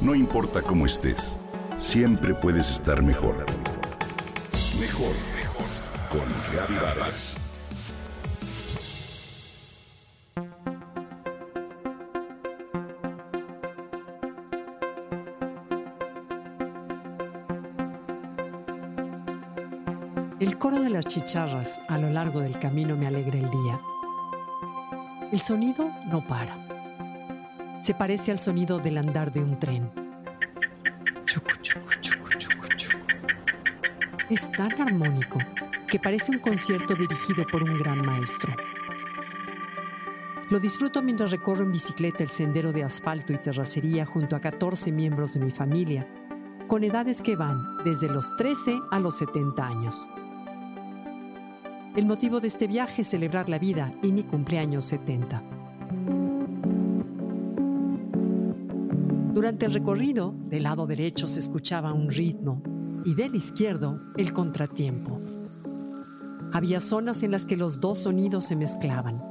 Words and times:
No 0.00 0.14
importa 0.14 0.62
cómo 0.62 0.86
estés, 0.86 1.38
siempre 1.76 2.32
puedes 2.32 2.70
estar 2.70 3.02
mejor. 3.02 3.44
Mejor, 4.80 5.12
mejor. 5.36 5.66
Con 6.10 6.76
Vargas. 6.80 7.36
El 20.40 20.56
coro 20.56 20.80
de 20.80 20.88
las 20.88 21.04
chicharras 21.04 21.78
a 21.88 21.98
lo 21.98 22.08
largo 22.08 22.40
del 22.40 22.58
camino 22.58 22.96
me 22.96 23.06
alegra 23.06 23.38
el 23.38 23.50
día. 23.50 23.78
El 25.30 25.40
sonido 25.40 25.90
no 26.06 26.26
para. 26.26 26.69
Se 27.82 27.94
parece 27.94 28.30
al 28.30 28.38
sonido 28.38 28.78
del 28.78 28.98
andar 28.98 29.32
de 29.32 29.42
un 29.42 29.58
tren. 29.58 29.90
Chucu, 31.24 31.50
chucu, 31.62 31.94
chucu. 32.00 32.20
Es 34.28 34.52
tan 34.52 34.80
armónico 34.80 35.38
que 35.88 35.98
parece 35.98 36.30
un 36.30 36.40
concierto 36.40 36.94
dirigido 36.94 37.46
por 37.50 37.62
un 37.62 37.78
gran 37.78 38.04
maestro. 38.04 38.54
Lo 40.50 40.60
disfruto 40.60 41.02
mientras 41.02 41.30
recorro 41.30 41.64
en 41.64 41.72
bicicleta 41.72 42.22
el 42.22 42.28
sendero 42.28 42.70
de 42.70 42.84
asfalto 42.84 43.32
y 43.32 43.38
terracería 43.38 44.04
junto 44.04 44.36
a 44.36 44.40
14 44.40 44.92
miembros 44.92 45.34
de 45.34 45.40
mi 45.40 45.50
familia, 45.50 46.06
con 46.68 46.84
edades 46.84 47.22
que 47.22 47.34
van 47.34 47.62
desde 47.84 48.08
los 48.08 48.36
13 48.36 48.78
a 48.90 48.98
los 48.98 49.16
70 49.16 49.66
años. 49.66 50.08
El 51.96 52.04
motivo 52.04 52.40
de 52.40 52.48
este 52.48 52.66
viaje 52.66 53.02
es 53.02 53.08
celebrar 53.08 53.48
la 53.48 53.58
vida 53.58 53.90
y 54.02 54.12
mi 54.12 54.22
cumpleaños 54.22 54.84
70. 54.84 55.59
Durante 59.32 59.64
el 59.64 59.72
recorrido, 59.72 60.34
del 60.48 60.64
lado 60.64 60.86
derecho 60.88 61.28
se 61.28 61.38
escuchaba 61.38 61.92
un 61.92 62.10
ritmo 62.10 62.62
y 63.04 63.14
del 63.14 63.36
izquierdo 63.36 64.00
el 64.16 64.32
contratiempo. 64.32 65.20
Había 66.52 66.80
zonas 66.80 67.22
en 67.22 67.30
las 67.30 67.46
que 67.46 67.56
los 67.56 67.80
dos 67.80 68.00
sonidos 68.00 68.46
se 68.46 68.56
mezclaban. 68.56 69.22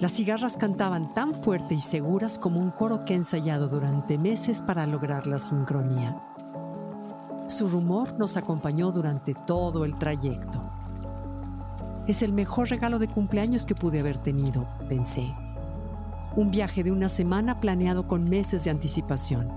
Las 0.00 0.12
cigarras 0.12 0.56
cantaban 0.56 1.12
tan 1.12 1.34
fuerte 1.34 1.74
y 1.74 1.80
seguras 1.80 2.38
como 2.38 2.58
un 2.58 2.70
coro 2.70 3.04
que 3.04 3.12
he 3.12 3.16
ensayado 3.16 3.68
durante 3.68 4.16
meses 4.16 4.62
para 4.62 4.86
lograr 4.86 5.26
la 5.26 5.38
sincronía. 5.38 6.18
Su 7.48 7.68
rumor 7.68 8.18
nos 8.18 8.38
acompañó 8.38 8.92
durante 8.92 9.34
todo 9.34 9.84
el 9.84 9.98
trayecto. 9.98 10.62
Es 12.06 12.22
el 12.22 12.32
mejor 12.32 12.70
regalo 12.70 12.98
de 12.98 13.08
cumpleaños 13.08 13.66
que 13.66 13.74
pude 13.74 14.00
haber 14.00 14.16
tenido, 14.16 14.66
pensé. 14.88 15.34
Un 16.36 16.50
viaje 16.50 16.84
de 16.84 16.92
una 16.92 17.08
semana 17.08 17.60
planeado 17.60 18.06
con 18.06 18.28
meses 18.28 18.62
de 18.64 18.70
anticipación. 18.70 19.50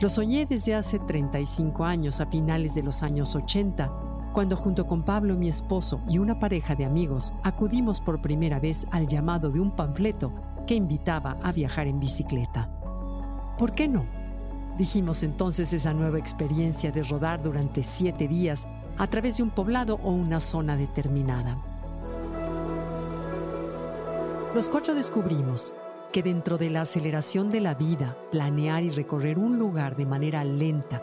Lo 0.00 0.08
soñé 0.08 0.44
desde 0.44 0.74
hace 0.74 0.98
35 0.98 1.84
años, 1.84 2.20
a 2.20 2.26
finales 2.26 2.74
de 2.74 2.82
los 2.82 3.04
años 3.04 3.36
80, 3.36 4.30
cuando 4.32 4.56
junto 4.56 4.88
con 4.88 5.04
Pablo, 5.04 5.36
mi 5.36 5.48
esposo, 5.48 6.00
y 6.08 6.18
una 6.18 6.40
pareja 6.40 6.74
de 6.74 6.84
amigos, 6.84 7.32
acudimos 7.44 8.00
por 8.00 8.20
primera 8.20 8.58
vez 8.58 8.88
al 8.90 9.06
llamado 9.06 9.50
de 9.50 9.60
un 9.60 9.70
panfleto 9.70 10.32
que 10.66 10.74
invitaba 10.74 11.38
a 11.44 11.52
viajar 11.52 11.86
en 11.86 12.00
bicicleta. 12.00 12.68
¿Por 13.56 13.70
qué 13.70 13.86
no? 13.86 14.04
Dijimos 14.76 15.22
entonces 15.22 15.72
esa 15.72 15.94
nueva 15.94 16.18
experiencia 16.18 16.90
de 16.90 17.04
rodar 17.04 17.40
durante 17.40 17.84
siete 17.84 18.26
días 18.26 18.66
a 18.98 19.06
través 19.06 19.36
de 19.36 19.44
un 19.44 19.50
poblado 19.50 20.00
o 20.02 20.10
una 20.10 20.40
zona 20.40 20.76
determinada. 20.76 21.71
Los 24.54 24.68
cuatro 24.68 24.94
descubrimos 24.94 25.74
que 26.12 26.22
dentro 26.22 26.58
de 26.58 26.68
la 26.68 26.82
aceleración 26.82 27.50
de 27.50 27.62
la 27.62 27.74
vida, 27.74 28.18
planear 28.30 28.82
y 28.82 28.90
recorrer 28.90 29.38
un 29.38 29.58
lugar 29.58 29.96
de 29.96 30.04
manera 30.04 30.44
lenta, 30.44 31.02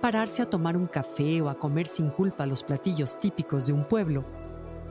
pararse 0.00 0.40
a 0.40 0.46
tomar 0.46 0.78
un 0.78 0.86
café 0.86 1.42
o 1.42 1.50
a 1.50 1.56
comer 1.56 1.86
sin 1.86 2.08
culpa 2.08 2.46
los 2.46 2.62
platillos 2.62 3.18
típicos 3.18 3.66
de 3.66 3.74
un 3.74 3.84
pueblo, 3.84 4.24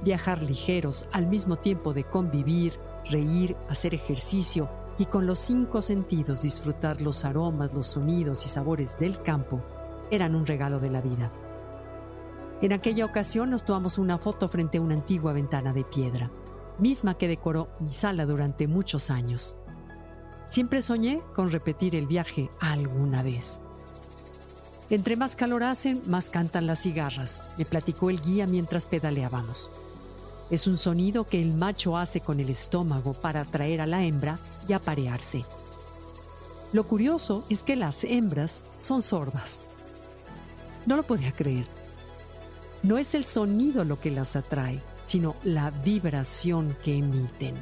viajar 0.03 0.44
ligeros 0.44 1.09
al 1.11 1.25
mismo 1.25 1.55
tiempo 1.55 1.91
de 1.91 2.03
convivir, 2.03 2.73
reír, 3.09 3.55
hacer 3.69 3.95
ejercicio 3.95 4.69
y 5.00 5.07
con 5.07 5.25
los 5.25 5.39
cinco 5.39 5.81
sentidos 5.81 6.44
disfrutar 6.44 7.01
los 7.01 7.25
aromas, 7.25 7.73
los 7.73 7.88
sonidos 7.88 8.45
y 8.45 8.50
sabores 8.50 9.00
del 9.00 9.19
campo, 9.23 9.61
eran 10.11 10.35
un 10.35 10.45
regalo 10.45 10.79
de 10.79 10.91
la 10.91 11.01
vida. 11.01 11.31
En 12.61 12.71
aquella 12.71 13.06
ocasión 13.06 13.50
nos 13.50 13.63
tomamos 13.63 13.97
una 13.97 14.19
foto 14.19 14.47
frente 14.47 14.77
a 14.77 14.81
una 14.81 14.94
antigua 14.94 15.33
ventana 15.33 15.73
de 15.73 15.85
piedra, 15.85 16.29
misma 16.79 17.17
que 17.17 17.28
decoró 17.28 17.69
mi 17.79 17.91
sala 17.91 18.25
durante 18.25 18.67
muchos 18.67 19.09
años. 19.09 19.57
Siempre 20.47 20.81
soñé 20.81 21.22
con 21.35 21.51
repetir 21.51 21.95
el 21.95 22.07
viaje 22.07 22.50
alguna 22.59 23.22
vez. 23.23 23.62
Entre 24.89 25.16
más 25.16 25.35
calor 25.35 25.63
hacen, 25.63 26.01
más 26.07 26.29
cantan 26.31 26.66
las 26.66 26.81
cigarras, 26.81 27.51
me 27.57 27.66
platicó 27.66 28.09
el 28.09 28.19
guía 28.19 28.47
mientras 28.47 28.85
pedaleábamos. 28.85 29.69
Es 30.50 30.66
un 30.66 30.78
sonido 30.78 31.25
que 31.25 31.39
el 31.39 31.56
macho 31.56 31.95
hace 31.95 32.22
con 32.22 32.39
el 32.39 32.50
estómago 32.50 33.13
para 33.13 33.41
atraer 33.41 33.81
a 33.81 33.85
la 33.85 34.03
hembra 34.03 34.39
y 34.68 34.73
aparearse. 34.73 35.45
Lo 36.73 36.84
curioso 36.85 37.45
es 37.50 37.62
que 37.62 37.75
las 37.75 38.03
hembras 38.03 38.63
son 38.79 39.03
sordas. 39.03 39.69
No 40.88 40.95
lo 40.95 41.03
podía 41.03 41.31
creer. 41.31 41.68
No 42.81 42.97
es 42.97 43.13
el 43.13 43.25
sonido 43.25 43.84
lo 43.84 44.00
que 44.00 44.09
las 44.09 44.35
atrae, 44.35 44.79
sino 45.09 45.33
la 45.43 45.71
vibración 45.71 46.75
que 46.83 46.95
emiten. 46.95 47.57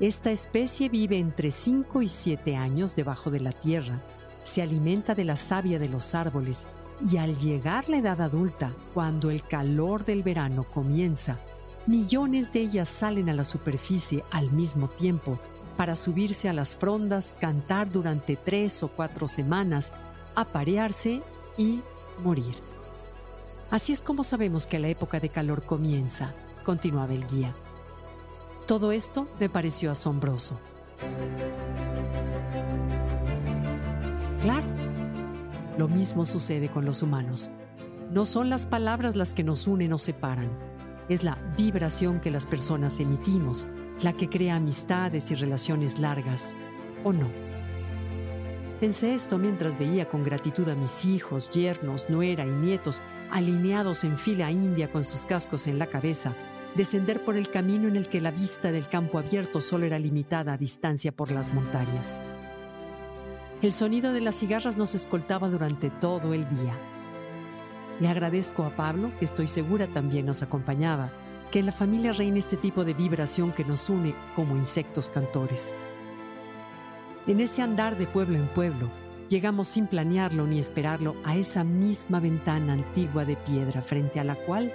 Esta 0.00 0.30
especie 0.30 0.88
vive 0.88 1.18
entre 1.18 1.50
5 1.50 2.00
y 2.00 2.08
7 2.08 2.56
años 2.56 2.96
debajo 2.96 3.30
de 3.30 3.40
la 3.40 3.52
tierra, 3.52 4.00
se 4.44 4.62
alimenta 4.62 5.14
de 5.14 5.24
la 5.24 5.36
savia 5.36 5.78
de 5.78 5.90
los 5.90 6.14
árboles 6.14 6.66
y 7.12 7.18
al 7.18 7.36
llegar 7.36 7.86
la 7.90 7.98
edad 7.98 8.22
adulta, 8.22 8.72
cuando 8.94 9.30
el 9.30 9.42
calor 9.42 10.06
del 10.06 10.22
verano 10.22 10.64
comienza, 10.64 11.38
millones 11.86 12.50
de 12.54 12.60
ellas 12.60 12.88
salen 12.88 13.28
a 13.28 13.34
la 13.34 13.44
superficie 13.44 14.22
al 14.30 14.50
mismo 14.52 14.88
tiempo 14.88 15.38
para 15.76 15.96
subirse 15.96 16.48
a 16.48 16.54
las 16.54 16.74
frondas, 16.76 17.36
cantar 17.38 17.92
durante 17.92 18.36
tres 18.36 18.82
o 18.82 18.88
cuatro 18.88 19.28
semanas, 19.28 19.92
aparearse 20.34 21.20
y 21.58 21.80
morir. 22.24 22.54
Así 23.70 23.92
es 23.92 24.00
como 24.00 24.24
sabemos 24.24 24.66
que 24.66 24.78
la 24.78 24.88
época 24.88 25.20
de 25.20 25.28
calor 25.28 25.62
comienza, 25.62 26.32
continuaba 26.64 27.12
el 27.12 27.26
guía. 27.26 27.52
Todo 28.66 28.92
esto 28.92 29.26
me 29.38 29.50
pareció 29.50 29.90
asombroso. 29.90 30.58
Claro, 34.40 34.66
lo 35.76 35.86
mismo 35.86 36.24
sucede 36.24 36.70
con 36.70 36.86
los 36.86 37.02
humanos. 37.02 37.50
No 38.10 38.24
son 38.24 38.48
las 38.48 38.66
palabras 38.66 39.16
las 39.16 39.34
que 39.34 39.44
nos 39.44 39.66
unen 39.66 39.92
o 39.92 39.98
separan, 39.98 40.50
es 41.10 41.22
la 41.22 41.36
vibración 41.56 42.20
que 42.20 42.30
las 42.30 42.46
personas 42.46 42.98
emitimos, 43.00 43.68
la 44.00 44.14
que 44.14 44.30
crea 44.30 44.56
amistades 44.56 45.30
y 45.30 45.34
relaciones 45.34 45.98
largas, 45.98 46.56
¿o 47.04 47.12
no? 47.12 47.30
Pensé 48.80 49.14
esto 49.14 49.36
mientras 49.38 49.78
veía 49.78 50.08
con 50.08 50.24
gratitud 50.24 50.68
a 50.68 50.74
mis 50.74 51.04
hijos, 51.04 51.50
yernos, 51.50 52.08
nuera 52.08 52.46
y 52.46 52.50
nietos 52.50 53.02
alineados 53.30 54.04
en 54.04 54.18
fila 54.18 54.50
india 54.50 54.90
con 54.90 55.04
sus 55.04 55.26
cascos 55.26 55.66
en 55.66 55.78
la 55.78 55.86
cabeza, 55.86 56.34
descender 56.74 57.24
por 57.24 57.36
el 57.36 57.50
camino 57.50 57.88
en 57.88 57.96
el 57.96 58.08
que 58.08 58.20
la 58.20 58.30
vista 58.30 58.72
del 58.72 58.88
campo 58.88 59.18
abierto 59.18 59.60
solo 59.60 59.86
era 59.86 59.98
limitada 59.98 60.52
a 60.52 60.58
distancia 60.58 61.12
por 61.12 61.32
las 61.32 61.52
montañas. 61.52 62.22
El 63.60 63.72
sonido 63.72 64.12
de 64.12 64.20
las 64.20 64.36
cigarras 64.36 64.76
nos 64.76 64.94
escoltaba 64.94 65.48
durante 65.48 65.90
todo 65.90 66.32
el 66.32 66.48
día. 66.48 66.78
Le 68.00 68.08
agradezco 68.08 68.62
a 68.64 68.70
Pablo, 68.76 69.10
que 69.18 69.24
estoy 69.24 69.48
segura 69.48 69.88
también 69.88 70.26
nos 70.26 70.42
acompañaba, 70.42 71.10
que 71.50 71.58
en 71.58 71.66
la 71.66 71.72
familia 71.72 72.12
reine 72.12 72.38
este 72.38 72.56
tipo 72.56 72.84
de 72.84 72.94
vibración 72.94 73.52
que 73.52 73.64
nos 73.64 73.90
une 73.90 74.14
como 74.36 74.56
insectos 74.56 75.08
cantores. 75.08 75.74
En 77.26 77.40
ese 77.40 77.62
andar 77.62 77.98
de 77.98 78.06
pueblo 78.06 78.38
en 78.38 78.46
pueblo, 78.48 78.88
llegamos 79.28 79.68
sin 79.68 79.86
planearlo 79.86 80.46
ni 80.46 80.58
esperarlo 80.58 81.16
a 81.24 81.36
esa 81.36 81.64
misma 81.64 82.20
ventana 82.20 82.72
antigua 82.72 83.24
de 83.24 83.36
piedra 83.36 83.82
frente 83.82 84.20
a 84.20 84.24
la 84.24 84.34
cual 84.34 84.72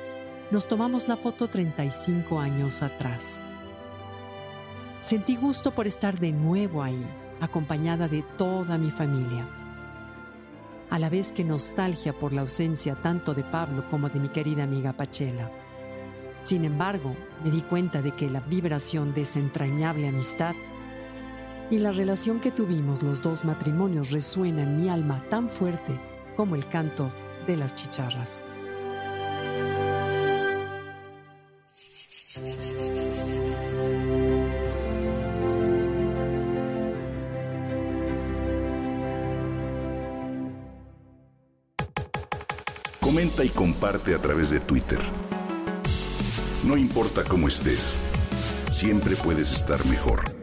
nos 0.51 0.67
tomamos 0.67 1.07
la 1.07 1.17
foto 1.17 1.47
35 1.47 2.39
años 2.39 2.81
atrás. 2.81 3.43
Sentí 5.01 5.35
gusto 5.35 5.71
por 5.71 5.87
estar 5.87 6.19
de 6.19 6.31
nuevo 6.31 6.83
ahí, 6.83 7.05
acompañada 7.41 8.07
de 8.07 8.21
toda 8.37 8.77
mi 8.77 8.91
familia. 8.91 9.45
A 10.89 10.99
la 10.99 11.09
vez 11.09 11.31
que 11.31 11.43
nostalgia 11.43 12.13
por 12.13 12.33
la 12.33 12.41
ausencia 12.41 12.95
tanto 12.95 13.33
de 13.33 13.43
Pablo 13.43 13.83
como 13.89 14.09
de 14.09 14.19
mi 14.19 14.29
querida 14.29 14.63
amiga 14.63 14.93
Pachela. 14.93 15.49
Sin 16.41 16.65
embargo, 16.65 17.15
me 17.43 17.49
di 17.49 17.61
cuenta 17.61 18.01
de 18.01 18.11
que 18.11 18.29
la 18.29 18.41
vibración 18.41 19.13
de 19.13 19.23
esa 19.23 19.39
entrañable 19.39 20.07
amistad 20.07 20.55
y 21.69 21.77
la 21.79 21.91
relación 21.91 22.39
que 22.39 22.51
tuvimos 22.51 23.03
los 23.03 23.21
dos 23.21 23.45
matrimonios 23.45 24.11
resuena 24.11 24.63
en 24.63 24.81
mi 24.81 24.89
alma 24.89 25.23
tan 25.29 25.49
fuerte 25.49 25.99
como 26.35 26.55
el 26.55 26.67
canto 26.67 27.11
de 27.47 27.57
las 27.57 27.73
chicharras. 27.73 28.45
Comenta 42.99 43.43
y 43.43 43.49
comparte 43.49 44.15
a 44.15 44.19
través 44.19 44.49
de 44.49 44.59
Twitter. 44.59 44.99
No 46.63 46.77
importa 46.77 47.23
cómo 47.23 47.47
estés, 47.47 47.99
siempre 48.71 49.15
puedes 49.15 49.55
estar 49.55 49.85
mejor 49.85 50.42